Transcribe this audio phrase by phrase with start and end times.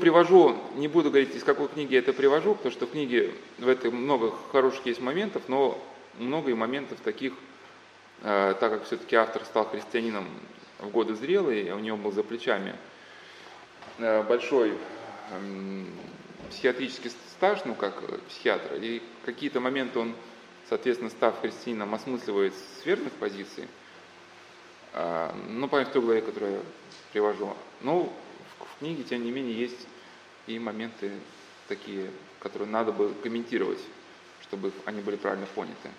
[0.00, 3.90] Привожу, не буду говорить, из какой книги это привожу, потому что в книге в этой
[3.90, 5.78] много хороших есть моментов, но
[6.18, 7.34] много и моментов таких,
[8.22, 10.26] э, так как все-таки автор стал христианином
[10.78, 12.74] в годы зрелые, у него был за плечами
[13.98, 15.84] э, большой э,
[16.48, 20.14] психиатрический стаж, ну как психиатра, и какие-то моменты он,
[20.70, 23.68] соответственно, став христианином, осмысливает с верных позиций,
[24.94, 26.60] э, ну, по той главе, которую я
[27.12, 27.54] привожу.
[27.82, 28.10] Но
[28.58, 29.86] в книге, тем не менее, есть
[30.50, 31.12] и моменты
[31.68, 33.78] такие, которые надо бы комментировать,
[34.42, 35.90] чтобы они были правильно поняты.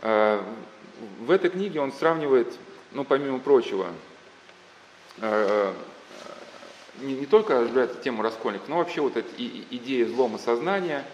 [0.00, 0.42] Э,
[1.20, 2.58] в этой книге он сравнивает,
[2.92, 3.88] ну, помимо прочего,
[5.18, 5.74] э,
[7.00, 11.04] не, не только разбирает тему раскольников, но вообще вот эта идея взлома сознания,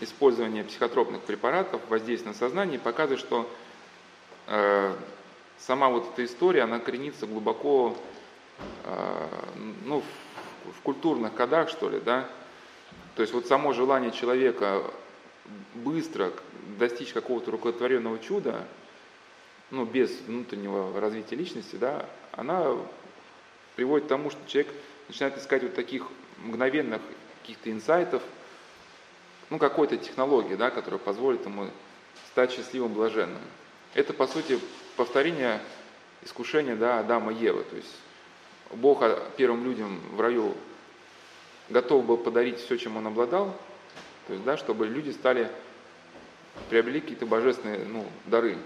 [0.00, 3.50] использование психотропных препаратов, воздействие на сознание, показывает, что
[4.46, 4.94] э,
[5.58, 7.96] сама вот эта история, она коренится глубоко
[9.84, 10.02] ну,
[10.78, 12.28] в культурных кодах, что ли, да,
[13.14, 14.82] то есть вот само желание человека
[15.74, 16.32] быстро
[16.78, 18.64] достичь какого-то рукотворенного чуда,
[19.70, 22.76] ну, без внутреннего развития личности, да, она
[23.76, 24.72] приводит к тому, что человек
[25.08, 26.06] начинает искать вот таких
[26.38, 27.02] мгновенных
[27.42, 28.22] каких-то инсайтов,
[29.50, 31.68] ну, какой-то технологии, да, которая позволит ему
[32.30, 33.42] стать счастливым, блаженным.
[33.94, 34.60] Это, по сути,
[34.96, 35.60] повторение
[36.22, 37.64] искушения да, Адама и Евы.
[37.64, 37.96] То есть
[38.72, 39.02] Бог
[39.36, 40.54] первым людям в раю
[41.70, 43.56] готов был подарить все, чем он обладал,
[44.26, 45.50] то есть, да, чтобы люди стали,
[46.68, 48.58] приобрели какие-то божественные ну, дары.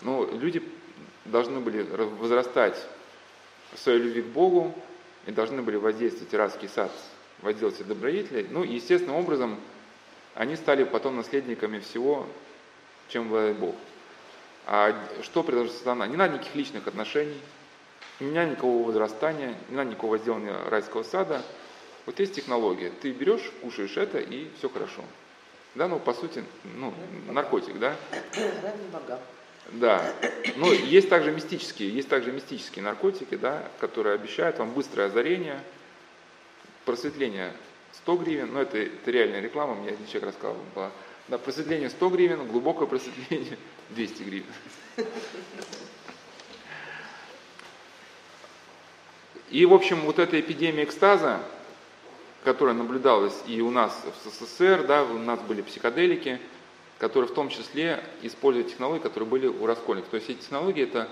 [0.00, 0.62] Но люди
[1.24, 2.76] должны были возрастать
[3.72, 4.74] в своей любви к Богу
[5.26, 6.90] и должны были воздействовать райский сад,
[7.40, 8.48] возделать добродетелей.
[8.50, 9.58] Ну и естественным образом
[10.34, 12.26] они стали потом наследниками всего,
[13.08, 13.74] чем владеет Бог.
[14.66, 16.06] А что предложит сатана?
[16.06, 17.40] Не надо никаких личных отношений,
[18.20, 21.42] не надо никакого возрастания, не надо никакого сделания райского сада.
[22.06, 22.90] Вот есть технология.
[23.00, 25.02] Ты берешь, кушаешь это, и все хорошо.
[25.74, 26.44] Да, ну, по сути,
[26.76, 26.92] ну,
[27.30, 27.96] наркотик, да?
[29.70, 30.12] Да.
[30.56, 35.60] Но есть также мистические, есть также мистические наркотики, да, которые обещают вам быстрое озарение,
[36.84, 37.52] просветление
[37.92, 40.90] 100 гривен, но это, это реальная реклама, мне один человек рассказал, была.
[41.28, 43.56] Да, просветление 100 гривен, глубокое просветление
[43.90, 44.46] 200 гривен.
[49.50, 51.40] И, в общем, вот эта эпидемия экстаза,
[52.44, 56.40] которая наблюдалась и у нас в СССР, да, у нас были психоделики,
[56.98, 60.10] которые в том числе используют технологии, которые были у раскольников.
[60.10, 61.08] То есть эти технологии, это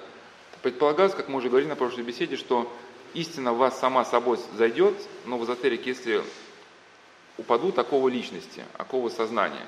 [0.63, 2.71] предполагалось, как мы уже говорили на прошлой беседе, что
[3.15, 4.95] истина в вас сама собой зайдет,
[5.27, 6.23] но в эзотерике, если
[7.39, 9.67] упадут такого личности, такого сознания.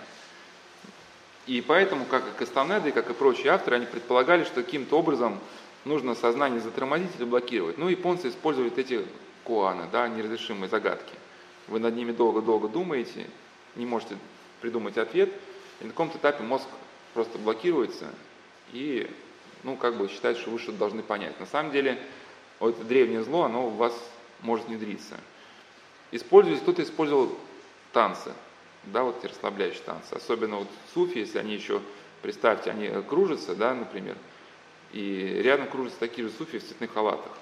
[1.47, 5.41] И поэтому, как и Кастанеда, и как и прочие авторы, они предполагали, что каким-то образом
[5.84, 7.79] нужно сознание затормозить или блокировать.
[7.79, 9.05] Ну, японцы используют эти
[9.43, 11.15] куаны, да, неразрешимые загадки.
[11.69, 13.27] Вы над ними долго-долго думаете,
[13.77, 14.19] не можете
[14.61, 15.33] придумать ответ,
[15.81, 16.67] и на каком-то этапе мозг
[17.15, 18.06] просто блокируется,
[18.73, 19.11] и,
[19.65, 21.39] ну, как бы считает, что вы что-то должны понять.
[21.41, 21.99] На самом деле,
[22.59, 23.93] вот это древнее зло, оно у вас
[24.41, 25.19] может внедриться.
[26.11, 27.37] Используйте, кто-то использовал
[27.93, 28.33] танцы,
[28.84, 30.15] да, вот эти расслабляющие танцы.
[30.15, 31.81] Особенно вот суфи, если они еще,
[32.23, 34.17] представьте, они кружатся, да, например,
[34.93, 37.33] и рядом кружатся такие же суфи в цветных халатах.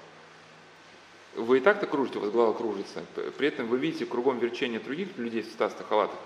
[1.35, 3.03] Вы и так-то кружите, у вас голова кружится.
[3.37, 6.17] При этом вы видите кругом верчение других людей в цветастых халатах.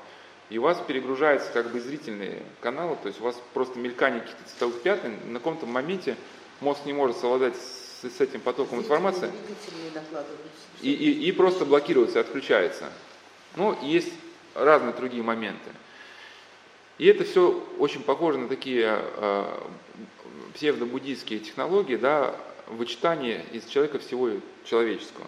[0.49, 4.49] И у вас перегружаются как бы зрительные каналы, то есть у вас просто мелькание каких-то
[4.49, 5.17] цветовых пятен.
[5.31, 6.17] На каком-то моменте
[6.61, 9.31] мозг не может совладать с, с этим потоком информации.
[10.81, 12.91] И, и, и просто блокируется, отключается.
[13.55, 14.13] Ну, есть
[14.53, 15.69] разные другие моменты.
[16.97, 19.59] И это все очень похоже на такие э,
[20.53, 22.35] псевдобуддийские технологии, да,
[22.67, 24.31] вычитание из человека всего
[24.63, 25.27] человеческого.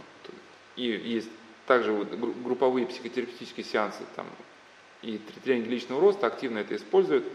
[0.76, 1.30] И есть
[1.66, 4.26] также вот групповые психотерапевтические сеансы, там,
[5.02, 7.26] и тренинг личного роста активно это используют.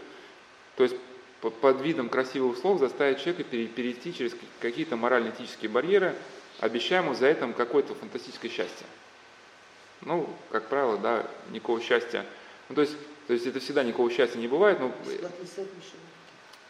[0.75, 0.95] То есть
[1.39, 6.15] под видом красивых слов заставить человека перейти через какие-то морально-этические барьеры,
[6.59, 8.85] обещая ему за это какое-то фантастическое счастье.
[10.01, 12.25] Ну, как правило, да, никакого счастья.
[12.69, 12.95] Ну, то есть,
[13.27, 14.91] то есть это всегда никакого счастья не бывает, но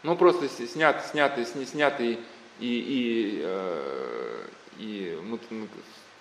[0.03, 2.19] ну, просто снят, снятый, снятый
[2.59, 4.45] и, и, э,
[4.77, 5.39] и мы,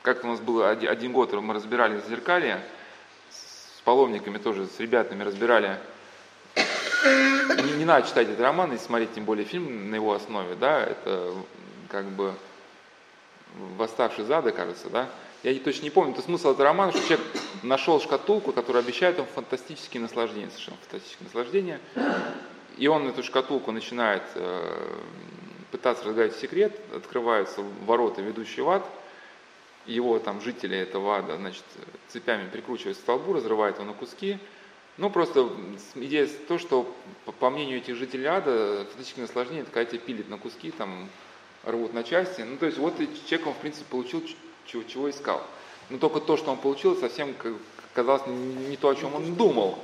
[0.02, 2.61] как-то у нас был один, один год, мы разбирали зеркалье,
[3.31, 5.79] с паломниками тоже, с ребятами разбирали.
[7.05, 10.84] Не, не надо читать этот роман и смотреть тем более фильм на его основе, да,
[10.84, 11.34] это
[11.88, 12.35] как бы
[13.76, 15.08] «Восставший зада», кажется, да.
[15.43, 17.26] Я точно не помню, это смысл этого романа, что человек
[17.64, 21.81] нашел шкатулку, которая обещает ему фантастические наслаждения, совершенно фантастические наслаждения,
[22.76, 24.99] и он эту шкатулку начинает э,
[25.73, 28.87] пытаться разгадать секрет, открываются ворота, ведущие в ад,
[29.87, 31.65] его там жители этого ада, значит,
[32.09, 34.39] цепями прикручивают к столбу, разрывают его на куски.
[34.99, 35.49] Ну, просто
[35.97, 36.95] идея то, что,
[37.41, 41.09] по мнению этих жителей ада, физическое наслаждение, это когда тебя пилит на куски, там,
[41.65, 42.43] рвут на части.
[42.43, 42.97] Ну, то есть вот
[43.27, 44.23] человек, он, в принципе, получил,
[44.67, 45.43] чего, чего искал.
[45.89, 47.35] Но только то, что он получил, совсем
[47.95, 49.79] казалось не то, о чем он думал.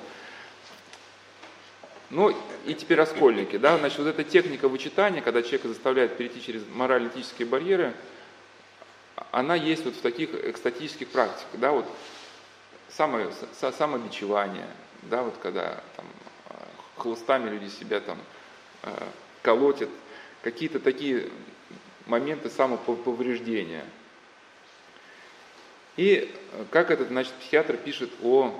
[2.10, 2.34] Ну
[2.64, 7.46] и теперь раскольники, да, значит, вот эта техника вычитания, когда человека заставляет перейти через морально-этические
[7.46, 7.92] барьеры,
[9.30, 11.86] она есть вот в таких экстатических практиках, да, вот
[12.88, 13.30] самое,
[13.76, 14.66] самобичевание,
[15.02, 16.06] да, вот когда там
[16.96, 18.18] хлыстами люди себя там
[18.82, 18.90] э,
[19.42, 19.90] колотят,
[20.42, 21.28] какие-то такие
[22.06, 23.84] моменты самоповреждения.
[25.96, 26.34] И
[26.70, 28.54] как этот, значит, психиатр пишет о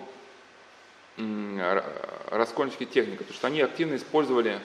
[2.31, 4.61] раскольнических техниках, потому что они активно использовали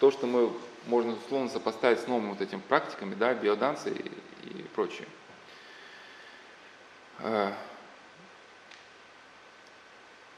[0.00, 0.52] то, что мы
[0.86, 5.08] можно условно сопоставить с новыми вот этими практиками, да, биоданцы и, и прочее.
[7.18, 7.52] А,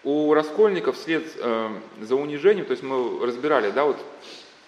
[0.05, 3.99] у раскольников след э, за унижением, то есть мы разбирали, да, вот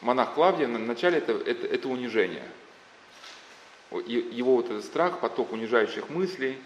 [0.00, 2.44] монах Клавдия, вначале это, это, это унижение.
[4.06, 6.59] Его вот этот страх, поток унижающих мыслей,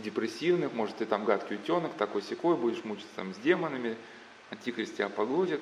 [0.00, 3.96] депрессивных, может, ты там гадкий утенок, такой секой, будешь мучиться там с демонами,
[4.50, 5.60] антихрист тебя поглотит.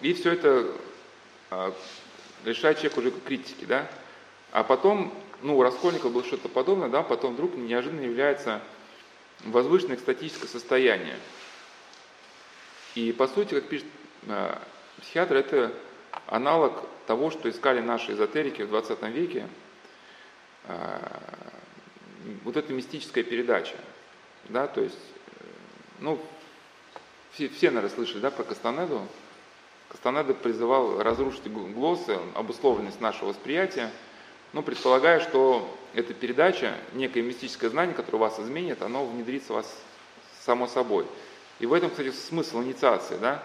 [0.00, 0.72] И все это
[1.50, 1.74] а,
[2.44, 3.88] лишает человека уже критики, да.
[4.52, 5.12] А потом,
[5.42, 8.60] ну, у Раскольникова было что-то подобное, да, потом вдруг неожиданно является
[9.44, 11.16] возвышенное экстатическое состояние.
[12.94, 13.86] И по сути, как пишет
[14.26, 14.56] э,
[15.00, 15.72] психиатр, это
[16.26, 16.72] аналог
[17.06, 19.46] того, что искали наши эзотерики в 20 веке,
[20.64, 20.98] э,
[22.44, 23.76] вот эта мистическая передача,
[24.48, 24.98] да, то есть,
[25.40, 25.44] э,
[26.00, 26.20] ну,
[27.32, 29.06] все, все наверное, слышали, да, про Кастанеду.
[29.88, 33.90] Кастанеда призывал разрушить глоссы, обусловленность нашего восприятия,
[34.52, 39.82] ну, предполагая, что эта передача, некое мистическое знание, которое вас изменит, оно внедрится в вас
[40.40, 41.06] само собой.
[41.58, 43.42] И в этом, кстати, смысл инициации, да,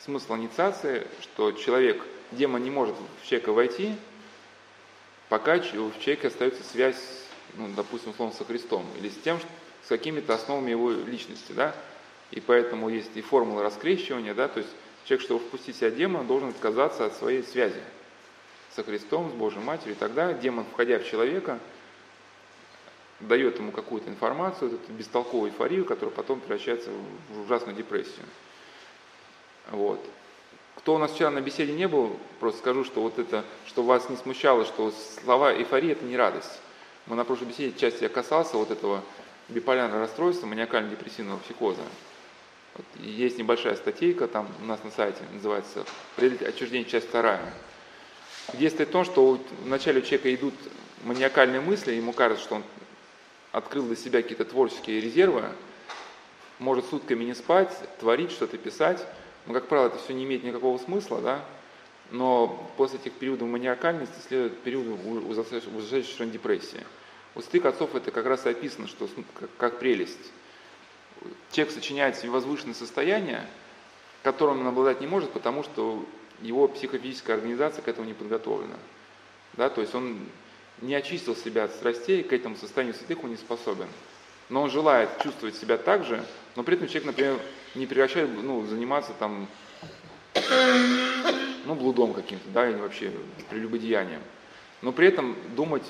[0.00, 2.02] смысл инициации, что человек,
[2.32, 3.94] демон не может в человека войти,
[5.28, 7.21] пока в человеке остается связь
[7.54, 9.38] ну, допустим, условно, со Христом, или с тем,
[9.84, 11.74] с какими-то основами его личности, да,
[12.30, 14.70] и поэтому есть и формула раскрещивания, да, то есть
[15.04, 17.80] человек, чтобы впустить себя демона, должен отказаться от своей связи
[18.74, 21.58] со Христом, с Божьей Матерью, и тогда демон, входя в человека,
[23.20, 26.90] дает ему какую-то информацию, эту бестолковую эйфорию, которая потом превращается
[27.30, 28.26] в ужасную депрессию.
[29.70, 30.00] Вот.
[30.76, 34.08] Кто у нас вчера на беседе не был, просто скажу, что вот это, что вас
[34.08, 36.60] не смущало, что слова эйфории– это не радость.
[37.12, 39.02] Мы на прошлой беседе части я касался вот этого
[39.50, 41.82] биполярного расстройства, маниакально-депрессивного психоза.
[42.74, 45.84] Вот есть небольшая статейка там у нас на сайте, называется
[46.16, 46.88] «Отчуждение.
[46.88, 47.52] Часть вторая».
[48.54, 50.54] Где стоит в том, что вначале у человека идут
[51.04, 52.62] маниакальные мысли, ему кажется, что он
[53.52, 55.44] открыл для себя какие-то творческие резервы,
[56.58, 59.06] может сутками не спать, творить, что-то писать.
[59.46, 61.44] Но, как правило, это все не имеет никакого смысла, да?
[62.10, 66.80] но после этих периодов маниакальности следует период ужасающей депрессии.
[67.34, 69.08] У святых отцов это как раз и описано, что
[69.56, 70.32] как, прелесть.
[71.50, 73.46] Человек сочиняет себе возвышенное состояние,
[74.22, 76.04] которым он обладать не может, потому что
[76.40, 78.76] его психофизическая организация к этому не подготовлена.
[79.54, 80.18] Да, то есть он
[80.80, 83.86] не очистил себя от страстей, к этому состоянию святых он не способен.
[84.48, 86.24] Но он желает чувствовать себя так же,
[86.56, 87.40] но при этом человек, например,
[87.74, 89.48] не прекращает ну, заниматься там
[91.64, 93.12] ну, блудом каким-то, да, или вообще
[93.48, 94.20] прелюбодеянием.
[94.82, 95.84] Но при этом думать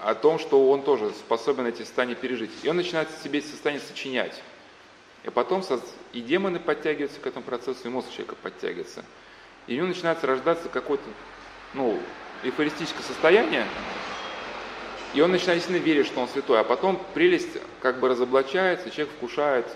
[0.00, 2.50] о том, что он тоже способен эти состояния пережить.
[2.62, 4.42] И он начинает себе эти состояния сочинять.
[5.24, 5.62] И потом
[6.12, 9.04] и демоны подтягиваются к этому процессу, и мозг человека подтягивается.
[9.66, 11.04] И у него начинается рождаться какое-то,
[11.74, 11.98] ну,
[12.42, 13.66] эйфористическое состояние,
[15.14, 16.60] и он начинает сильно верить, что он святой.
[16.60, 19.66] А потом прелесть как бы разоблачается, человек вкушает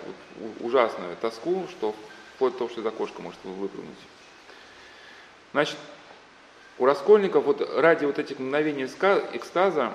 [0.61, 1.95] ужасную тоску, что
[2.35, 3.97] вплоть до того, что из окошка может выпрыгнуть.
[5.53, 5.77] Значит,
[6.79, 9.93] у раскольников вот ради вот этих мгновений экстаза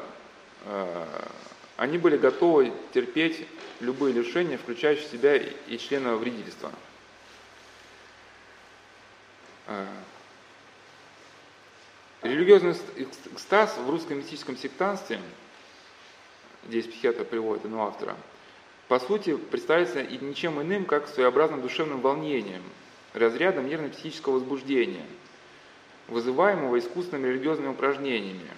[1.77, 3.47] они были готовы терпеть
[3.79, 6.71] любые лишения, включающие в себя и члена вредительства.
[9.67, 9.85] Э,
[12.23, 15.19] религиозный экстаз в русском мистическом сектанстве,
[16.67, 18.15] здесь психиатр приводит одного автора,
[18.87, 22.63] по сути представляется и ничем иным, как своеобразным душевным волнением,
[23.13, 25.05] разрядом нервно-психического возбуждения–
[26.07, 28.49] вызываемого искусственными религиозными упражнениями,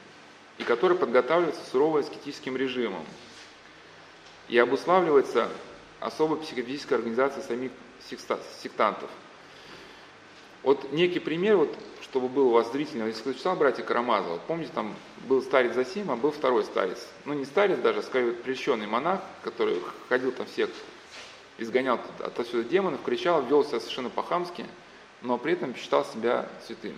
[0.60, 3.04] и который подготавливается сурово аскетическим режимом
[4.50, 5.50] и обуславливается
[6.00, 7.72] особой психофизической организацией самих
[8.62, 9.10] сектантов.
[10.62, 14.72] Вот некий пример, вот, чтобы был у вас зрительно, если кто читал «Братья Карамазова», помните,
[14.76, 14.94] там
[15.28, 17.08] был старец Засима, был второй старец.
[17.24, 20.70] Ну, не старец даже, а скорее прельщенный монах, который ходил там всех,
[21.58, 22.00] изгонял
[22.36, 24.66] отсюда демонов, кричал, вел себя совершенно по-хамски,
[25.22, 26.96] но при этом считал себя святым.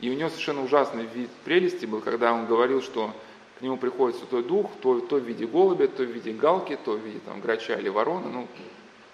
[0.00, 3.12] И у него совершенно ужасный вид прелести был, когда он говорил, что
[3.58, 6.92] к нему приходит Святой Дух, то, то в виде голубя, то в виде галки, то
[6.92, 8.28] в виде там, грача или ворона.
[8.28, 8.48] Ну,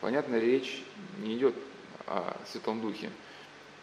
[0.01, 0.85] понятно, речь
[1.19, 1.55] не идет
[2.07, 3.11] о Святом Духе.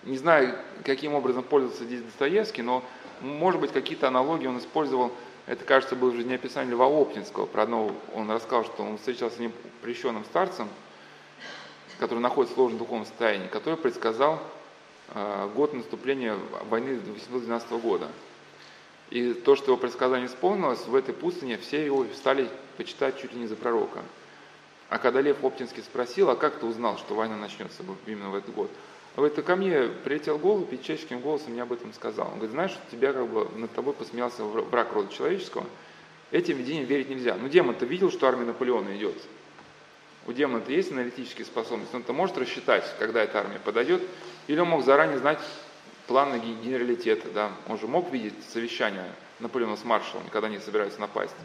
[0.04, 0.56] Не знаю,
[0.86, 2.84] каким образом пользовался здесь Достоевский, но,
[3.22, 5.12] может быть, какие-то аналогии он использовал.
[5.46, 7.46] Это, кажется, был жизнеописание Льва Оптинского.
[7.46, 10.70] Про одного он рассказал, что он встречался с непрещенным старцем,
[12.00, 14.40] который находится в сложном духовном состоянии, который предсказал
[15.56, 16.38] год наступления
[16.70, 18.08] войны 1812 года.
[19.10, 23.40] И то, что его предсказание исполнилось, в этой пустыне все его стали почитать чуть ли
[23.40, 24.02] не за пророка.
[24.90, 28.54] А когда Лев Оптинский спросил, а как ты узнал, что война начнется именно в этот
[28.54, 28.72] год?
[29.16, 32.28] Он говорит, ко мне прилетел голубь и человеческим голосом мне об этом сказал.
[32.28, 35.66] Он говорит, знаешь, тебя как бы над тобой посмеялся брак рода человеческого.
[36.32, 37.36] Этим видениям верить нельзя.
[37.36, 39.16] Ну, демон-то видел, что армия Наполеона идет.
[40.26, 41.96] У демона-то есть аналитические способности.
[41.96, 44.02] Он-то может рассчитать, когда эта армия подойдет.
[44.48, 45.40] Или он мог заранее знать
[46.08, 47.30] планы генералитета.
[47.32, 47.52] Да?
[47.68, 49.10] Он же мог видеть совещание
[49.40, 51.36] Наполеона с маршалом, когда они собираются напасть.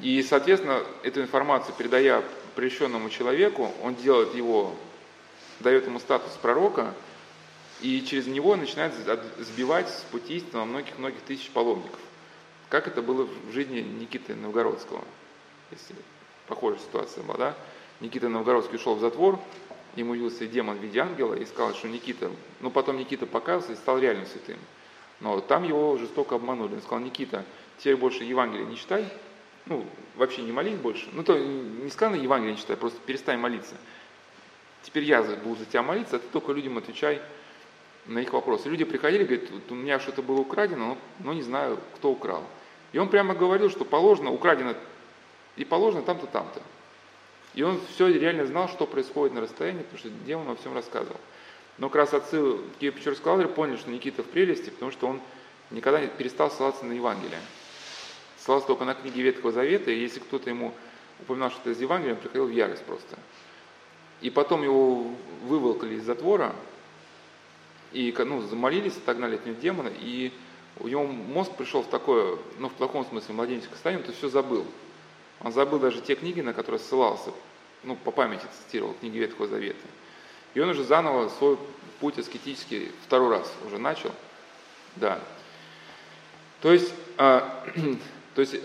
[0.00, 2.22] И, соответственно, эту информацию, передая
[2.54, 4.74] прельщенному человеку, он делает его
[5.60, 6.94] дает ему статус пророка,
[7.80, 8.92] и через него начинает
[9.38, 11.98] сбивать с пути истины многих-многих тысяч паломников.
[12.68, 15.02] Как это было в жизни Никиты Новгородского,
[15.70, 15.94] если
[16.46, 17.54] похожая ситуация была, да?
[18.00, 19.40] Никита Новгородский ушел в затвор,
[19.96, 22.30] ему явился демон в виде ангела и сказал, что Никита,
[22.60, 24.58] ну потом Никита покаялся и стал реально святым.
[25.20, 26.74] Но там его жестоко обманули.
[26.74, 27.44] Он сказал, Никита,
[27.78, 29.06] теперь больше Евангелия не читай,
[29.66, 29.84] ну,
[30.16, 31.08] вообще не молись больше.
[31.12, 33.74] Ну, то не сказано Евангелие не читай, просто перестань молиться.
[34.82, 37.20] Теперь я буду за тебя молиться, а ты только людям отвечай
[38.06, 38.68] на их вопросы.
[38.68, 42.44] Люди приходили, говорят, у меня что-то было украдено, но, но не знаю, кто украл.
[42.92, 44.74] И он прямо говорил, что положено, украдено
[45.56, 46.62] и положено там-то, там-то.
[47.58, 51.18] И он все реально знал, что происходит на расстоянии, потому что демон во всем рассказывал.
[51.76, 55.20] Но как раз отцы Киев-Печерского лагеря поняли, что Никита в прелести, потому что он
[55.72, 57.40] никогда не перестал ссылаться на Евангелие.
[58.38, 60.72] Ссылался только на книги Ветхого Завета, и если кто-то ему
[61.18, 63.18] упоминал что-то из Евангелия, он приходил в ярость просто.
[64.20, 65.10] И потом его
[65.42, 66.54] выволкали из затвора,
[67.90, 70.30] и ну, замолились, отогнали от него демона, и
[70.78, 74.64] у него мозг пришел в такое, ну, в плохом смысле, младенческое состояние, то все забыл.
[75.42, 77.30] Он забыл даже те книги, на которые ссылался,
[77.84, 79.86] ну, по памяти цитировал, книги Ветхого Завета.
[80.54, 81.58] И он уже заново свой
[82.00, 84.12] путь аскетический второй раз уже начал.
[84.96, 85.20] Да.
[86.60, 87.64] То есть, а,
[88.34, 88.56] то есть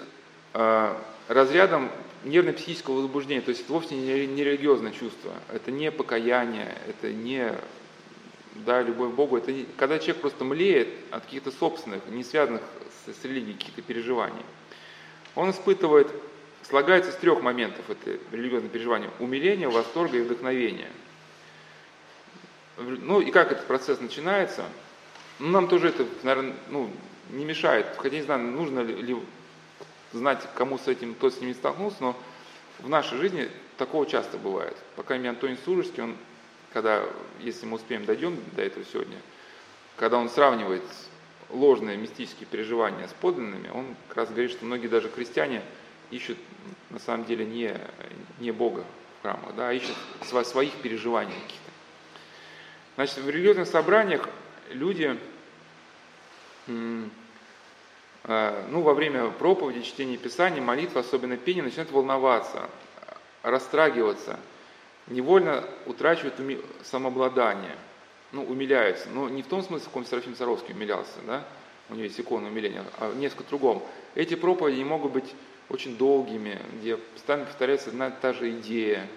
[0.53, 1.91] а, разрядом
[2.23, 7.53] нервно-психического возбуждения, то есть это вовсе не, религиозное чувство, это не покаяние, это не
[8.55, 12.61] да, любовь к Богу, это не, когда человек просто млеет от каких-то собственных, не связанных
[13.05, 14.43] с, с религией, каких-то переживаний.
[15.35, 16.07] Он испытывает,
[16.67, 20.89] слагается из трех моментов это религиозное переживание, умиление, восторга и вдохновения.
[22.77, 24.65] Ну и как этот процесс начинается?
[25.39, 26.89] Ну, нам тоже это, наверное, ну,
[27.31, 29.17] не мешает, хотя не знаю, нужно ли
[30.11, 32.17] знать, кому с этим, кто с ними столкнулся, но
[32.79, 34.75] в нашей жизни такого часто бывает.
[34.95, 36.15] По крайней мере, Антоний Сурожский, он,
[36.71, 37.03] когда,
[37.39, 39.17] если мы успеем, дойдем до этого сегодня,
[39.97, 40.83] когда он сравнивает
[41.49, 45.61] ложные мистические переживания с подлинными, он как раз говорит, что многие даже крестьяне
[46.15, 46.37] ищут
[46.89, 47.75] на самом деле не,
[48.39, 48.85] не Бога
[49.19, 49.95] в храмах, да, а ищут
[50.45, 51.71] своих переживаний каких-то.
[52.95, 54.29] Значит, в религиозных собраниях
[54.71, 55.17] люди
[58.25, 62.69] Э, ну, во время проповеди, чтения Писания, молитвы, особенно пения, начинают волноваться,
[63.41, 64.39] растрагиваться,
[65.07, 66.59] невольно утрачивают уми...
[66.83, 67.75] самообладание,
[68.31, 69.09] ну, умиляются.
[69.09, 71.43] Но не в том смысле, в каком Серафим Саровский умилялся, да,
[71.89, 73.83] у него есть икона умиления, а несколько другом.
[74.15, 75.35] Эти проповеди не могут быть
[75.73, 79.07] очень долгими, где постоянно повторяется одна и та же идея,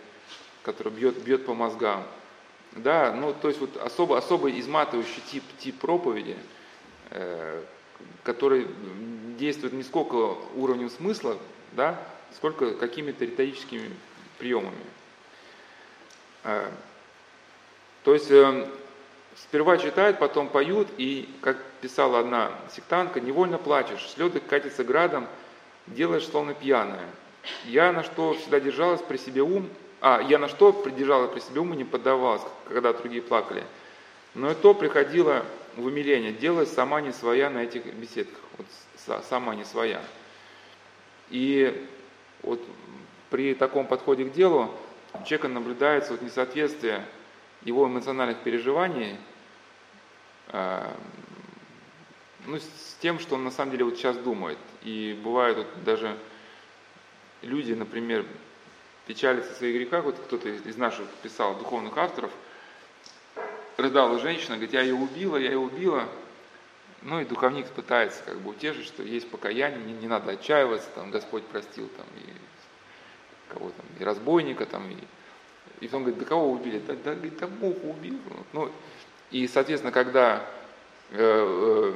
[0.62, 2.02] которая бьет, бьет по мозгам.
[2.72, 6.36] Да, ну, то есть вот особо, особо изматывающий тип, тип проповеди,
[7.10, 7.62] э,
[8.22, 8.66] который
[9.38, 11.38] действует не сколько уровнем смысла,
[11.72, 12.02] да,
[12.34, 13.90] сколько какими-то риторическими
[14.38, 14.76] приемами.
[16.42, 16.70] А,
[18.02, 18.68] то есть э,
[19.36, 25.26] сперва читают, потом поют, и, как писала одна сектантка, невольно плачешь, слезы катятся градом,
[25.86, 27.08] делаешь словно пьяная.
[27.64, 29.68] Я на что всегда держалась при себе ум,
[30.00, 33.64] а, я на что придержала при себе ум и не поддавалась, когда другие плакали.
[34.34, 35.44] Но и то приходило
[35.76, 38.66] в умиление, делать сама не своя на этих беседках, вот
[39.24, 40.02] сама не своя.
[41.30, 41.88] И
[42.42, 42.60] вот
[43.30, 44.70] при таком подходе к делу
[45.14, 47.04] у человека наблюдается вот несоответствие
[47.62, 49.16] его эмоциональных переживаний
[50.48, 50.90] э,
[52.46, 54.58] ну, с тем, что он на самом деле вот сейчас думает.
[54.86, 56.16] И бывают вот даже
[57.42, 58.24] люди, например,
[59.08, 62.30] печалятся о своих грехах, вот кто-то из наших писал, духовных авторов,
[63.76, 66.08] рыдала женщина, говорит, я ее убила, я ее убила,
[67.02, 71.10] ну и духовник пытается как бы утешить, что есть покаяние, не, не надо отчаиваться, там
[71.10, 74.96] Господь простил там и кого там, и разбойника там, и,
[75.80, 76.78] и потом говорит, да кого убили?
[76.78, 78.20] Да, да, говорит, да Бог убил.
[78.52, 78.70] Ну,
[79.32, 80.48] и, соответственно, когда
[81.10, 81.94] э, э,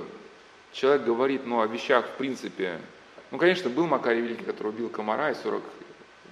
[0.72, 2.80] человек говорит ну, о вещах, в принципе,
[3.30, 5.62] ну, конечно, был Макарий Великий, который убил комара и 40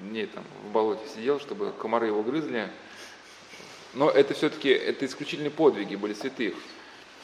[0.00, 2.68] дней там в болоте сидел, чтобы комары его грызли.
[3.94, 6.54] Но это все-таки, это исключительные подвиги были святых.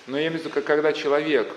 [0.06, 1.52] Но я имею в виду, когда человек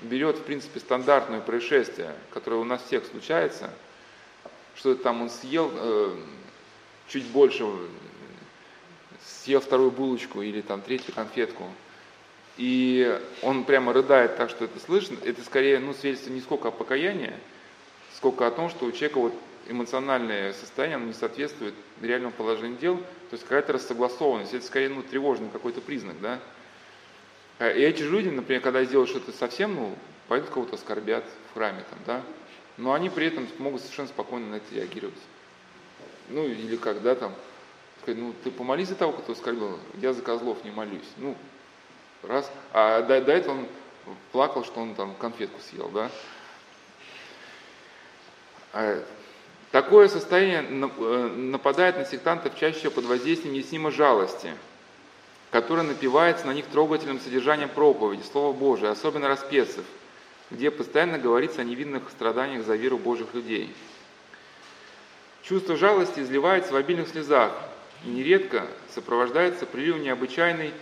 [0.00, 3.70] берет, в принципе, стандартное происшествие, которое у нас всех случается,
[4.74, 6.16] что там он съел э,
[7.08, 7.64] чуть больше,
[9.24, 11.64] съел вторую булочку или там третью конфетку,
[12.56, 16.70] и он прямо рыдает так, что это слышно, это скорее ну, свидетельство не сколько о
[16.70, 17.32] покаянии,
[18.14, 19.34] сколько о том, что у человека вот
[19.68, 25.02] эмоциональное состояние оно не соответствует реальному положению дел, то есть какая-то рассогласованность, это скорее ну,
[25.02, 26.40] тревожный какой-то признак, да.
[27.58, 29.96] А, и эти же люди, например, когда сделают что-то совсем, ну,
[30.28, 32.22] пойдут кого-то оскорбят в храме, там, да,
[32.76, 35.14] но они при этом могут совершенно спокойно на это реагировать.
[36.28, 37.34] Ну, или когда там,
[38.02, 41.08] сказать, ну, ты помолись за того, кто оскорбил, я за козлов не молюсь.
[41.18, 41.36] Ну,
[42.22, 42.50] Раз.
[42.72, 43.66] А до, до этого он
[44.30, 46.10] плакал, что он там конфетку съел, да.
[48.72, 49.02] А,
[49.70, 54.54] такое состояние э, нападает на сектантов чаще под воздействием неснимо жалости,
[55.50, 59.84] которая напивается на них трогательным содержанием проповеди, Слова Божия, особенно распецев,
[60.50, 63.74] где постоянно говорится о невинных страданиях за веру Божьих людей.
[65.42, 67.52] Чувство жалости изливается в обильных слезах
[68.04, 70.72] и нередко сопровождается приливом необычайной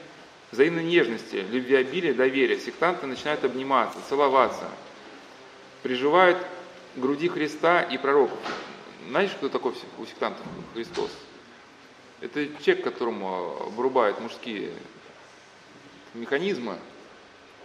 [0.52, 2.58] взаимной нежности, любвеобилия, доверия.
[2.58, 4.68] Сектанты начинают обниматься, целоваться,
[5.82, 6.38] приживают
[6.96, 8.38] груди Христа и пророков.
[9.08, 11.10] Знаете, кто такой у сектантов Христос?
[12.20, 14.72] Это человек, которому обрубают мужские
[16.14, 16.76] механизмы,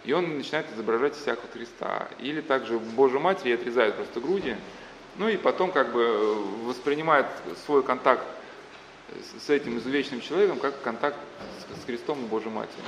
[0.04, 2.08] и он начинает изображать всякого Христа.
[2.20, 4.56] Или также Божьей Матери отрезает просто груди,
[5.16, 7.26] ну и потом как бы воспринимает
[7.66, 8.24] свой контакт
[9.38, 11.18] с этим изувеченным человеком, как контакт
[11.70, 12.84] с Христом и Божьей Матерью.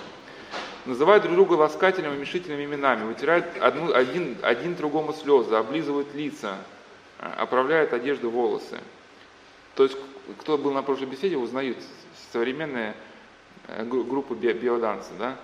[0.86, 6.56] Называют друг друга ласкательными, уменьшительными именами, вытирают одну, один, один другому слезы, облизывают лица,
[7.18, 8.78] а, оправляют одежду, волосы.
[9.74, 9.96] То есть,
[10.40, 11.78] кто был на прошлой беседе, узнают
[12.32, 12.94] современные
[13.66, 15.36] э, группы биоданса, да?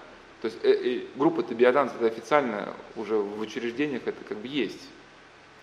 [0.45, 4.89] То есть э, э, группа-то биоданса это официально уже в учреждениях это как бы есть,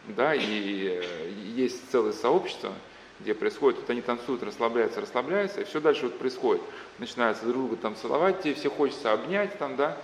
[0.08, 2.74] да, и э, есть целое сообщество,
[3.22, 6.62] где происходит, вот они танцуют, расслабляются, расслабляются, и все дальше вот происходит.
[6.98, 9.98] Начинаются друг друга там целовать, тебе все хочется обнять там, да.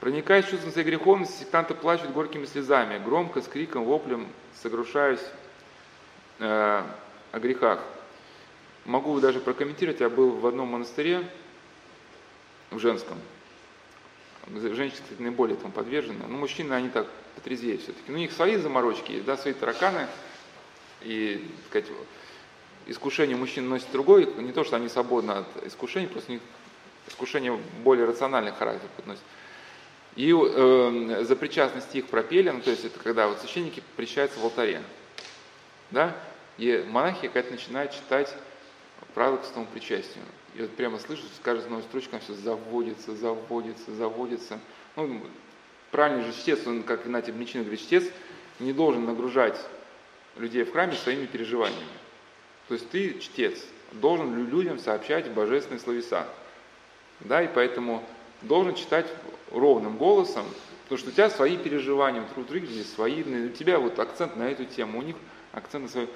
[0.00, 4.26] Проникаясь чувством своей греховности, сектанты плачут горькими слезами, громко, с криком, воплем,
[4.62, 5.24] согрушаясь
[6.38, 6.82] э,
[7.32, 7.80] о грехах.
[8.86, 11.28] Могу даже прокомментировать, я был в одном монастыре,
[12.70, 13.18] в женском.
[14.48, 16.24] Женщины, кстати, наиболее там подвержены.
[16.26, 17.06] Но мужчины, они так
[17.36, 18.04] потрезвее все-таки.
[18.08, 20.06] Ну, у них свои заморочки да, свои тараканы–
[21.02, 21.98] и, так сказать,
[22.86, 26.42] искушение мужчин носит другой, не то, что они свободны от искушений, просто у них
[27.08, 29.22] искушение более рациональный характер подносит.
[30.16, 34.44] И э, за причастность их пропели, ну, то есть это когда вот священники причащаются в
[34.44, 34.82] алтаре.
[35.90, 36.16] Да?
[36.58, 38.34] И монахи как-то начинают читать
[39.14, 40.24] правила к святому причастию.
[40.54, 44.58] И вот прямо слышу, с каждой новой строчкой все заводится, заводится, заводится.
[44.96, 45.20] Ну,
[45.90, 48.04] правильный же чтец, он, как Игнатий Бличин говорит, чтец
[48.58, 49.58] не должен нагружать
[50.36, 51.84] людей в храме своими переживаниями.
[52.68, 56.26] То есть ты, чтец, должен людям сообщать божественные словеса.
[57.20, 58.02] Да, и поэтому
[58.42, 59.06] должен читать
[59.50, 60.46] ровным голосом,
[60.84, 64.44] потому что у тебя свои переживания, у других здесь свои, у тебя вот акцент на
[64.44, 65.16] эту тему, у них
[65.52, 66.08] акцент на свою.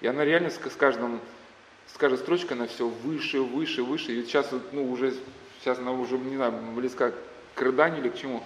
[0.00, 1.20] И она реально с, с каждым,
[1.86, 4.12] с каждой строчкой она все выше, выше, выше.
[4.12, 5.14] И сейчас, ну, уже,
[5.60, 7.12] сейчас она уже, не знаю, близка
[7.54, 8.42] к рыданию или к чему.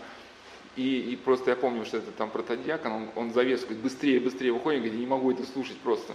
[0.76, 4.52] И, и просто я помню, что это там протодиакон, он, он завес, говорит, быстрее, быстрее
[4.52, 6.12] выходит, говорит, я не могу это слушать просто.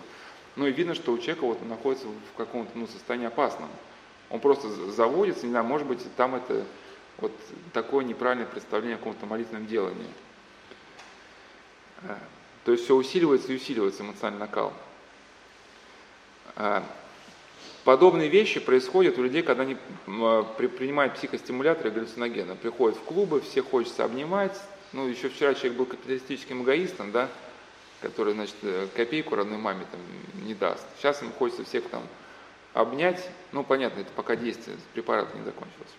[0.55, 3.69] Ну и видно, что у человека вот находится в каком-то ну, состоянии опасном.
[4.29, 6.65] Он просто заводится, не знаю, может быть, там это
[7.17, 7.31] вот
[7.73, 10.07] такое неправильное представление о каком-то молитвенном делании.
[12.03, 12.15] Э,
[12.63, 14.73] то есть все усиливается и усиливается эмоциональный накал.
[17.83, 19.75] Подобные вещи происходят у людей, когда они
[20.07, 22.55] а, принимают психостимуляторы и галлюциногены.
[22.55, 24.55] Приходят в клубы, все хочется обнимать.
[24.93, 27.27] Ну, еще вчера человек был капиталистическим эгоистом, да,
[28.01, 29.99] который, значит, э, копейку родной маме там
[30.45, 30.85] не даст.
[30.97, 32.03] Сейчас ему хочется всех там
[32.73, 33.29] обнять.
[33.51, 35.91] Ну, понятно, это пока действие препарата не закончилось.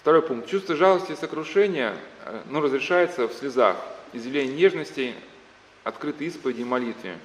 [0.00, 0.48] Второй пункт.
[0.48, 3.76] Чувство жалости и сокрушения э, ну, разрешается в слезах,
[4.12, 5.14] изъявление нежности,
[5.84, 7.16] открытой исповеди и молитве.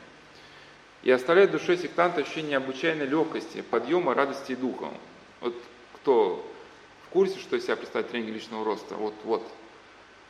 [1.03, 4.89] И оставляет в душе сектанта ощущение необычайной легкости, подъема, радости и духа.
[5.41, 5.53] Вот
[5.95, 6.49] кто
[7.07, 8.95] в курсе, что из себя представляет тренинг личного роста?
[8.95, 9.43] Вот, вот.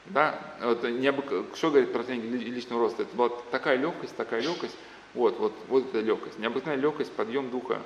[0.08, 1.26] Да, вот, необык...
[1.56, 3.04] что говорит про тренинг личного роста?
[3.04, 4.76] Это была такая легкость, такая легкость.
[5.14, 6.40] Вот, вот, вот эта легкость.
[6.40, 7.80] Необыкновенная легкость, подъем духа.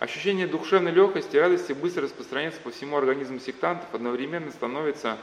[0.00, 5.16] Ощущение душевной легкости и радости быстро распространяется по всему организму сектантов, одновременно становится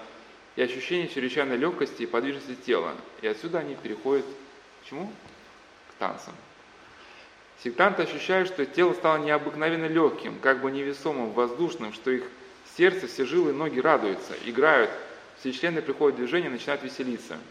[0.55, 2.93] и ощущение чрезвычайной легкости и подвижности тела.
[3.21, 4.25] И отсюда они переходят
[4.81, 5.11] к чему?
[5.99, 6.33] К танцам.
[7.63, 12.23] Сектанты ощущают, что тело стало необыкновенно легким, как бы невесомым, воздушным, что их
[12.77, 14.89] сердце, все жилы и ноги радуются, играют,
[15.39, 17.37] все члены приходят в движение, начинают веселиться–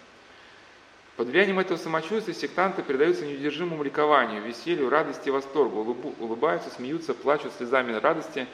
[1.18, 7.92] под влиянием этого самочувствия сектанты предаются неудержимому ликованию, веселью, радости восторгу, улыбаются, смеются, плачут слезами
[7.92, 8.46] радости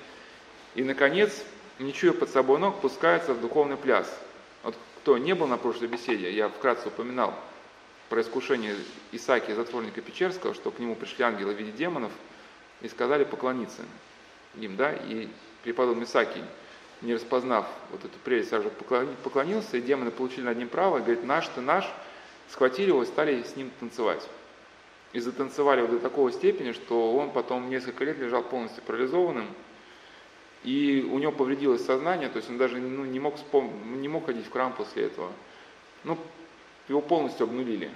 [0.75, 1.45] и, наконец,
[1.79, 4.11] не чуя под собой ног, пускаются в духовный пляс.
[4.63, 7.35] Вот кто не был на прошлой беседе, я вкратце упоминал
[8.09, 8.77] про искушение
[9.13, 12.13] Исаки, затворника Печерского, что к нему пришли ангелы в виде демонов
[12.81, 13.83] и сказали поклониться
[14.57, 15.29] им, да, и
[15.63, 16.41] преподобный Исаки,
[17.01, 18.71] не распознав вот эту прелесть, сразу
[19.23, 21.91] поклонился, и демоны получили над ним право, и говорит, наш ты наш,
[22.49, 24.29] схватили его и стали с ним танцевать.
[25.13, 29.47] И затанцевали его до такого степени, что он потом несколько лет лежал полностью парализованным,
[30.65, 34.01] и у него повредилось сознание, то есть он даже ну, не, мог вспом...
[34.01, 35.31] не мог ходить в храм после этого.
[36.05, 36.19] Ну,
[36.89, 37.91] его полностью обнулили.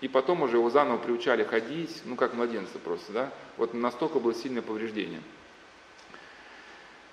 [0.00, 3.30] И потом уже его заново приучали ходить, ну как младенца просто, да?
[3.56, 5.22] Вот настолько было сильное повреждение.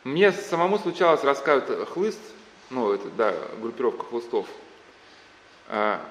[0.03, 2.21] Мне самому случалось рассказывать хлыст,
[2.69, 4.47] ну это, да, группировка хлыстов,
[5.67, 6.01] а,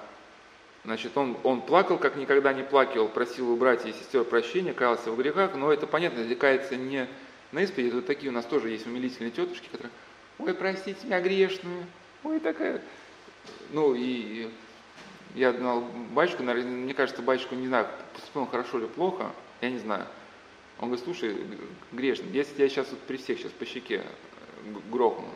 [0.85, 5.11] Значит, он, он плакал, как никогда не плакал, просил у братьев и сестер прощения, каялся
[5.11, 7.07] в грехах, но это, понятно, кается не
[7.53, 9.91] на исповеди, вот такие у нас тоже есть умилительные тетушки, которые,
[10.39, 11.85] ой, простите меня грешную,
[12.25, 12.81] ой, такая,
[13.71, 14.51] ну и
[15.35, 19.31] я знал батюшку, мне кажется, батюшку, не знаю, поступил он хорошо или плохо,
[19.61, 20.07] я не знаю.
[20.81, 21.37] Он говорит, слушай,
[21.93, 25.29] грешный, если я сейчас вот при всех сейчас по щеке э, грохну,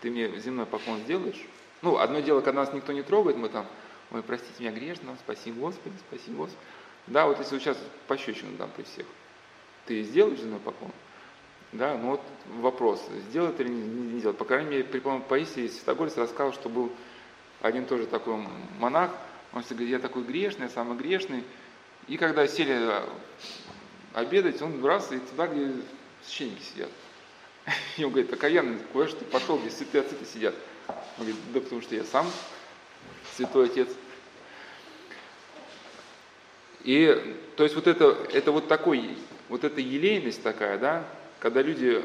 [0.00, 1.40] ты мне земной поклон сделаешь?
[1.82, 3.66] Ну, одно дело, когда нас никто не трогает, мы там
[4.10, 6.58] ой, простите меня грешного, спаси Господи, спаси Господи.
[7.06, 9.06] Да, вот если вот сейчас пощечину дам при всех,
[9.86, 10.92] ты сделаешь земной поклон?
[11.72, 12.20] Да, ну вот
[12.58, 14.38] вопрос, сделает или не, не, не сделает.
[14.38, 16.90] По крайней мере, при Паисии Святогорец рассказал, что был
[17.60, 18.42] один тоже такой
[18.78, 19.10] монах,
[19.52, 21.44] он всегда говорит, я такой грешный, я самый грешный.
[22.08, 23.08] И когда сели а,
[24.14, 25.72] обедать, он раз и туда, где
[26.24, 26.90] священники сидят.
[27.96, 30.54] И он говорит, окаянный, куда же ты пошел, где святые отцы сидят?
[30.88, 32.26] Он говорит, да потому что я сам
[33.36, 33.88] Святой Отец.
[36.82, 39.16] И, то есть, вот это, это вот такой,
[39.48, 41.04] вот эта елейность такая, да,
[41.38, 42.02] когда люди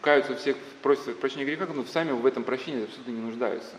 [0.00, 3.74] каются всех, просят прощения греха, но сами в этом прощении абсолютно не нуждаются.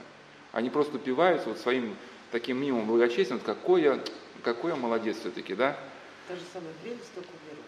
[0.55, 1.97] Они просто упиваются вот своим
[2.31, 3.99] таким мнимым благочестием, вот какой я,
[4.41, 5.77] какой я молодец все-таки, да.
[6.29, 7.61] Та же самая прелесть, только веру.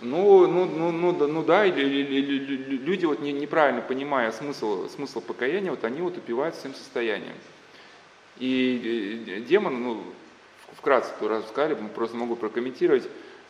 [0.00, 4.88] Ну, ну, ну, ну, ну да, или, или, или, люди вот не, неправильно понимая смысл,
[4.88, 7.34] смысл покаяния, вот они вот упиваются своим состоянием.
[8.38, 10.02] И демон, ну,
[10.78, 13.06] вкратце то рассказали, просто могу прокомментировать.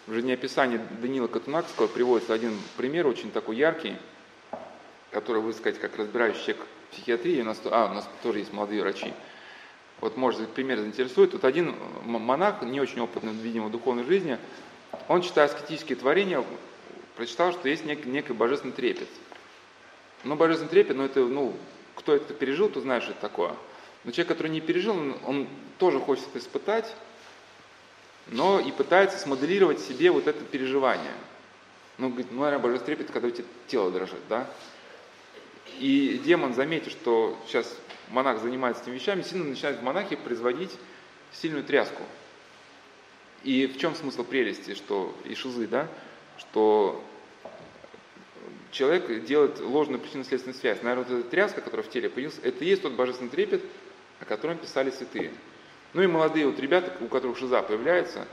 [0.09, 3.95] В жизнеописании Данила Катунакского приводится один пример, очень такой яркий,
[5.13, 8.53] который, вы сказать, как разбирающий человек в психиатрии, у нас, а, у нас тоже есть
[8.53, 9.13] молодые врачи.
[10.01, 11.33] Вот, может, пример заинтересует.
[11.33, 11.75] Тут один
[12.05, 14.39] монах, не очень опытный, видимо, в духовной жизни,
[15.09, 16.45] он, читая аскетические творения,
[17.17, 19.09] прочитал, что есть нек, некий божественный трепет.
[20.25, 21.55] Ну, божественный трепет, ну, это, ну,
[21.95, 23.55] кто это пережил, то знает, что это такое–
[24.05, 25.49] но человек, который не пережил, он, он
[25.79, 26.95] тоже хочет это испытать,
[28.29, 31.13] но и пытается смоделировать себе вот это переживание.
[31.99, 34.49] Ну, говорит, ну, наверное, божество трепет, когда у тебя тело дрожит, да?
[35.81, 37.75] И демон, заметит, что сейчас
[38.11, 40.71] монах занимается этими вещами, сильно начинает в монахе производить
[41.33, 42.03] сильную тряску.
[43.45, 45.89] И в чем смысл прелести, что и шизы, да?
[46.37, 47.03] Что
[48.73, 50.83] человек делает ложную причинно-следственную связь.
[50.83, 53.63] Наверное, вот эта тряска, которая в теле появилась, это и есть тот божественный трепет,
[54.21, 55.33] о котором писали святые.
[55.95, 58.29] Ну и молодые вот ребята, у которых шиза появляется,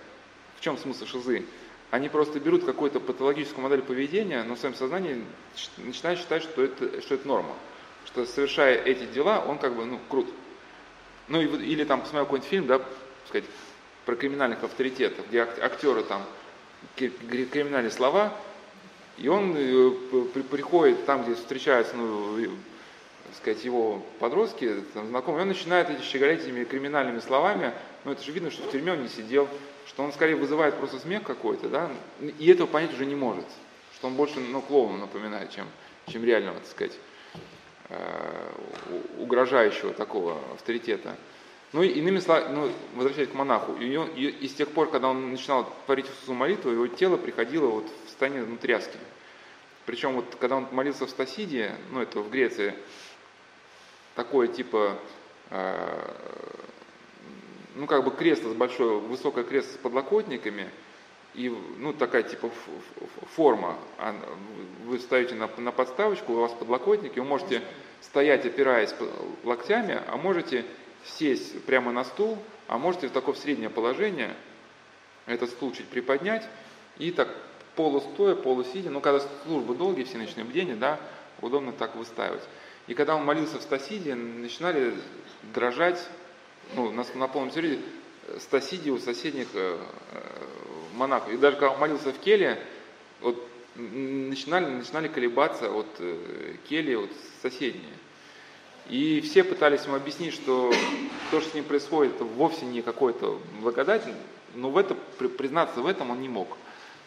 [0.57, 1.45] в чем смысл шизы?
[1.89, 5.23] Они просто берут какую-то патологическую модель поведения, но в своем сознании
[5.77, 7.55] начинают считать, что это, что это норма.
[8.05, 10.27] Что совершая эти дела, он как бы, ну, крут.
[11.29, 12.81] Ну или там посмотрел какой-нибудь фильм, да,
[13.27, 13.45] сказать,
[14.05, 16.23] про криминальных авторитетов, где актеры там
[16.95, 18.33] криминальные слова,
[19.17, 19.91] и он э,
[20.49, 22.37] приходит там, где встречаются ну,
[23.35, 27.73] сказать, его подростки, там, знакомые, он начинает эти щеголять этими криминальными словами,
[28.05, 29.49] но это же видно, что в тюрьме он не сидел,
[29.87, 33.45] что он скорее вызывает просто смех какой-то, да, и этого понять уже не может,
[33.95, 35.67] что он больше, ну, клоуна напоминает, чем,
[36.07, 36.93] чем реального, так сказать,
[37.89, 38.51] э,
[39.19, 41.15] угрожающего такого авторитета.
[41.73, 44.89] Ну, и иными словами, ну, возвращаясь к монаху, и, он, и, и с тех пор,
[44.89, 49.03] когда он начинал творить Иисусу молитву, его тело приходило вот в состояние ну.
[49.85, 52.73] Причем вот когда он молился в Стасиде, ну это в Греции,
[54.15, 54.97] такое типа,
[55.49, 56.11] э,
[57.77, 60.69] ну как бы кресло с большой, высокое кресло с подлокотниками,
[61.35, 62.49] и ну такая типа
[63.35, 63.77] форма,
[64.85, 67.61] вы ставите на, на подставочку, у вас подлокотники, вы можете
[68.01, 68.93] стоять опираясь
[69.43, 70.65] локтями, а можете
[71.05, 72.37] сесть прямо на стул,
[72.67, 74.35] а можете в такое среднее положение
[75.27, 76.47] этот стул чуть приподнять
[76.97, 77.29] и так
[77.75, 80.99] полустоя, полусидя, ну когда службы долгие, все ночные бдения, да,
[81.41, 82.41] удобно так выставить.
[82.87, 84.95] И когда он молился в Стасиде, начинали
[85.53, 86.03] дрожать,
[86.75, 87.81] ну, на, на полном серьезе,
[88.39, 89.77] Стасиди у соседних э,
[90.11, 90.19] э,
[90.95, 91.31] монахов.
[91.31, 92.61] И даже когда он молился в Келе,
[93.21, 93.41] вот
[93.75, 97.93] начинали, начинали колебаться от э, Кели, вот соседние.
[98.89, 100.73] И все пытались ему объяснить, что
[101.31, 104.03] то, что с ним происходит, это вовсе не какой-то благодать,
[104.55, 106.57] но в это, признаться в этом он не мог.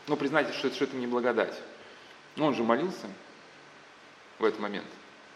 [0.06, 1.58] Ну, признайте, что, что это не благодать.
[2.36, 3.06] Ну, он же молился
[4.38, 4.86] в этот момент.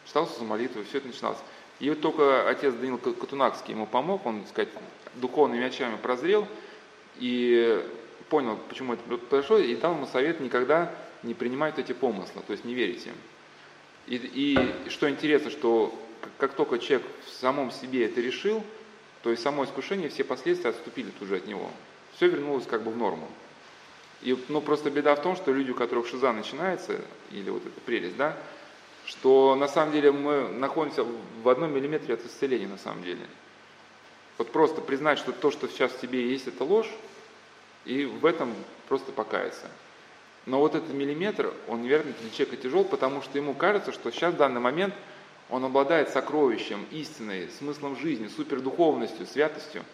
[0.07, 1.39] Читался за молитву, все это начиналось.
[1.81, 4.69] И вот только отец Данил Катунакский ему помог, он, так сказать,
[5.15, 6.47] духовными очами прозрел
[7.17, 7.85] и
[8.29, 12.65] понял, почему это произошло, и дал ему совет никогда не принимать эти помыслы, то есть
[12.65, 13.15] не верить им.
[14.07, 15.95] И, и что интересно, что
[16.39, 18.63] как только человек в самом себе это решил,
[19.23, 21.71] то есть само искушение, все последствия отступили тут же от него.
[22.17, 23.29] Все вернулось как бы в норму.
[24.23, 27.81] И, ну, просто беда в том, что люди, у которых шиза начинается, или вот эта
[27.81, 28.37] прелесть, да,
[29.07, 31.05] что на самом деле мы находимся
[31.43, 33.27] в одном миллиметре от исцеления на самом деле.
[34.39, 36.91] Вот просто признать, что то, что сейчас в тебе есть, это ложь,
[37.85, 38.53] и в этом
[38.89, 39.67] просто покаяться.
[40.47, 44.35] Но вот этот миллиметр, он, наверное, для человека тяжел, потому что ему кажется, что сейчас
[44.35, 44.95] в данный момент
[45.51, 49.85] он обладает сокровищем, истиной, смыслом жизни, супердуховностью, святостью.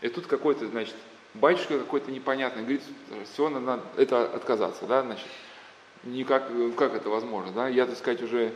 [0.00, 0.94] И тут какой-то, значит,
[1.34, 2.82] батюшка какой-то непонятный, говорит,
[3.32, 5.26] все, надо это отказаться, да, значит,
[6.04, 8.52] никак, как это возможно, да, я, так сказать, уже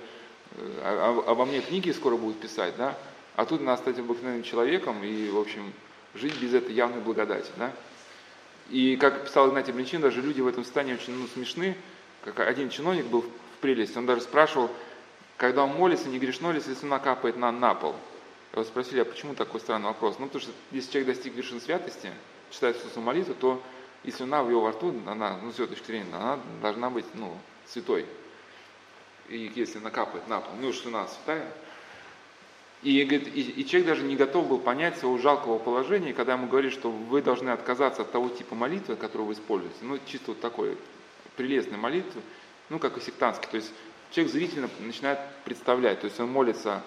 [0.57, 2.97] э, обо мне книги скоро будут писать, да,
[3.37, 5.73] а тут надо стать обыкновенным человеком и, в общем,
[6.15, 7.73] жить без этой явной благодати, да.
[8.71, 11.77] И, как писал Игнатий Блинчин, даже люди в этом состоянии очень ну, смешны,
[12.25, 14.71] как один чиновник был в прелести, он даже спрашивал,
[15.37, 17.95] когда он молится, не грешно ли, если слюна капает на, на пол.
[18.53, 20.19] Его спросили, а почему такой странный вопрос?
[20.19, 22.11] Ну, потому что если человек достиг вершин святости,
[22.51, 23.61] читает Иисусу молитву, то
[24.05, 27.07] и слюна в его во рту, она, ну, с ее точки зрения, она должна быть,
[27.15, 27.37] ну,
[27.67, 28.07] святой.
[29.29, 31.51] И если накапает на пол, ну, слюна святая.
[32.83, 36.47] И, говорит, и, и человек даже не готов был понять своего жалкого положения, когда ему
[36.47, 39.77] говорит, что вы должны отказаться от того типа молитвы, которую вы используете.
[39.81, 40.77] Ну, чисто вот такой
[41.37, 42.21] прелестной молитвы,
[42.69, 43.49] ну, как и сектантский.
[43.49, 43.73] То есть
[44.11, 46.83] человек зрительно начинает представлять, то есть он молится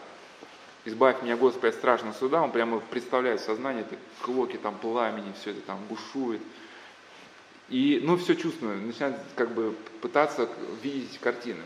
[0.85, 5.33] избавь меня, Господи, от страшного суда, он прямо представляет в сознании, это клоки там пламени,
[5.41, 6.41] все это там бушует.
[7.69, 10.49] И, ну, все чувствует, начинает как бы пытаться
[10.81, 11.63] видеть картины.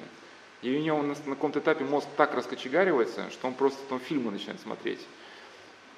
[0.62, 4.32] И у него на, на каком-то этапе мозг так раскочегаривается, что он просто там фильмы
[4.32, 5.00] начинает смотреть.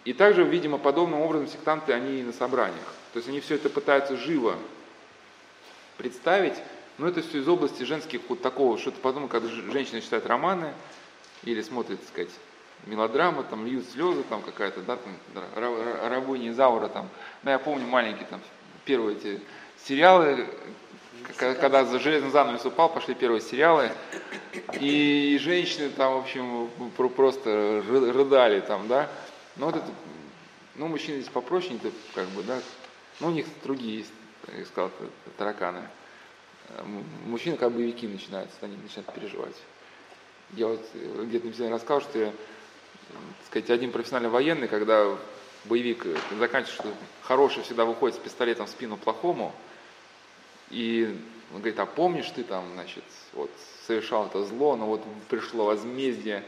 [0.05, 2.93] И также, видимо, подобным образом сектанты, они и на собраниях.
[3.13, 4.57] То есть они все это пытаются живо
[5.97, 6.55] представить,
[6.97, 10.73] но это все из области женских вот такого, что-то подумал, когда женщина читает романы
[11.43, 12.31] или смотрит, так сказать,
[12.85, 15.45] мелодрама, там льют слезы, там какая-то, да, там,
[16.09, 17.09] рабыня Изаура, там,
[17.43, 18.41] ну, я помню маленькие, там,
[18.85, 19.41] первые эти
[19.87, 20.47] сериалы,
[21.37, 23.91] когда за железный занавес упал, пошли первые сериалы,
[24.79, 26.69] и женщины там, в общем,
[27.15, 29.09] просто рыдали там, да,
[29.55, 29.85] ну, вот это,
[30.75, 32.59] ну, мужчины здесь попроще, это как бы, да,
[33.19, 34.11] ну, у них другие есть,
[34.57, 34.91] я сказал,
[35.37, 35.81] тараканы.
[37.25, 39.55] Мужчины как боевики начинаются, они начинают переживать.
[40.51, 42.31] Я вот где-то написал, рассказал, что я
[43.07, 45.15] так сказать, один профессиональный военный, когда
[45.65, 46.05] боевик
[46.39, 49.53] заканчивает, что хороший всегда выходит с пистолетом в спину плохому,
[50.69, 51.17] и
[51.51, 53.51] он говорит, а помнишь ты там, значит, вот
[53.87, 56.43] совершал это зло, но вот пришло возмездие.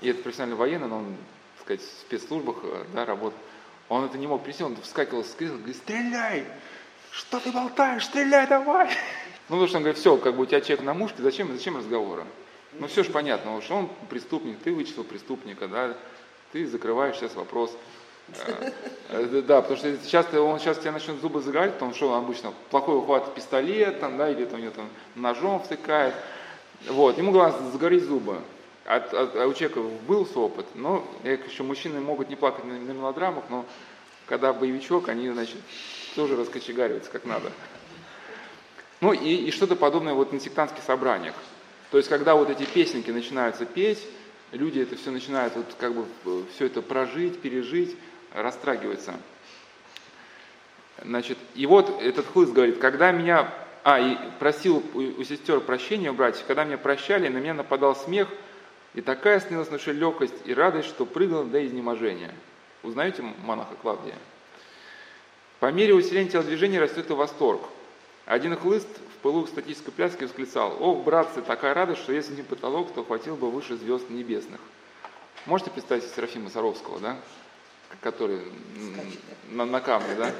[0.00, 1.16] И этот профессиональный военный, он,
[1.56, 2.56] так сказать, в спецслужбах
[2.94, 3.42] да, работает,
[3.88, 6.44] он это не мог прийти, он вскакивал с кресла, говорит, стреляй!
[7.10, 8.04] Что ты болтаешь?
[8.04, 8.90] Стреляй давай!
[9.48, 11.76] Ну, потому что он говорит, все, как бы у тебя человек на мушке, зачем, зачем
[11.76, 12.24] разговоры?
[12.80, 15.96] Ну все же понятно, что он преступник, ты вычислил преступника, да,
[16.52, 17.76] ты закрываешь сейчас вопрос.
[18.28, 18.72] Э,
[19.10, 22.52] э, да, потому что сейчас он сейчас тебя начнет зубы заговаривать, то он что обычно
[22.70, 26.14] плохой ухват пистолет, там, да, или там, него там ножом втыкает.
[26.88, 28.38] Вот, ему главное заговорить зубы.
[28.84, 32.92] А, а, а у человека был опыт, но еще мужчины могут не плакать на, на
[32.92, 33.64] мелодрамах, но
[34.26, 35.58] когда боевичок, они, значит,
[36.14, 37.52] тоже раскочегариваются как надо.
[39.00, 41.34] Ну и, и что-то подобное вот на сектантских собраниях.
[41.90, 44.00] То есть, когда вот эти песенки начинаются петь,
[44.52, 46.06] люди это все начинают вот как бы
[46.54, 47.96] все это прожить, пережить,
[48.36, 49.14] растрагиваться.
[51.02, 53.52] Значит, и вот этот хлыст говорит, когда меня,
[53.84, 57.94] а, и просил у, у сестер прощения у братьев, когда меня прощали, на меня нападал
[57.96, 58.28] смех,
[58.94, 62.32] и такая снилась на душе легкость и радость, что прыгал до изнеможения.
[62.82, 64.14] Узнаете монаха Клавдия?
[65.60, 67.62] По мере усиления телодвижения растет и восторг.
[68.24, 72.92] Один хлыст в пылу статической пляски восклицал, «Ох, братцы, такая радость, что если не потолок,
[72.92, 74.60] то хватил бы выше звезд небесных».
[75.46, 77.16] Можете представить Серафима Саровского, да?
[78.00, 78.40] Который
[79.50, 80.32] на, на камне, да?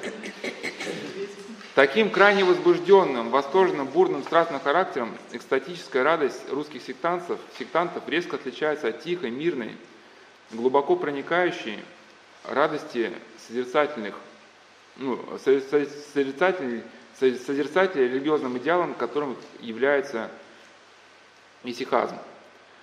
[1.75, 9.03] Таким крайне возбужденным, восторженным, бурным, страстным характером экстатическая радость русских сектантов, сектантов резко отличается от
[9.03, 9.77] тихой, мирной,
[10.53, 11.79] глубоко проникающей
[12.45, 13.13] радости
[13.47, 14.15] созерцательных,
[14.97, 16.83] ну, созерцательной,
[17.19, 20.31] созерцателя религиозным идеалом, которым является
[21.63, 22.17] исихазм.